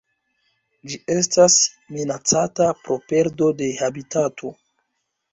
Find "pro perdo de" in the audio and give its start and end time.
2.85-3.67